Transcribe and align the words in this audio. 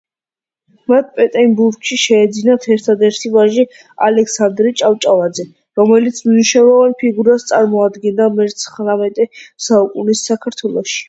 მათ 0.91 1.09
პეტერბურგში 1.17 1.97
შეეძინათ 2.03 2.65
ერთადერთი 2.75 3.31
ვაჟი 3.35 3.65
ალექსანდრე 4.07 4.71
ჭავჭავაძე, 4.81 5.45
რომელიც 5.81 6.23
მნიშვნელოვან 6.31 6.97
ფიგურას 7.03 7.47
წარმოადგენდა 7.53 8.31
მეცხრამეტე 8.41 9.31
საუკუნის 9.69 10.27
საქართველოში. 10.33 10.99